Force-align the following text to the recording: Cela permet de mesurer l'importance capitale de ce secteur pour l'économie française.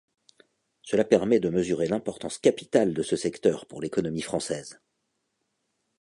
Cela 0.81 1.03
permet 1.03 1.39
de 1.39 1.49
mesurer 1.51 1.87
l'importance 1.87 2.39
capitale 2.39 2.95
de 2.95 3.03
ce 3.03 3.15
secteur 3.15 3.67
pour 3.67 3.81
l'économie 3.83 4.23
française. 4.23 4.81